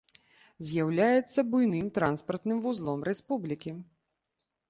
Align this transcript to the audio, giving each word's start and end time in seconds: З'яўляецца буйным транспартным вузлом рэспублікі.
З'яўляецца 0.67 1.39
буйным 1.51 1.91
транспартным 1.99 2.57
вузлом 2.65 2.99
рэспублікі. 3.09 3.71